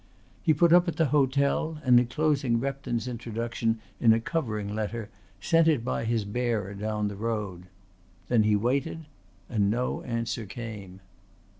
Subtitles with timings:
[0.41, 5.67] He put up at the hotel and enclosing Repton's introduction in a covering letter sent
[5.67, 7.67] it by his bearer down the road.
[8.27, 9.05] Then he waited;
[9.47, 11.01] and no answer came.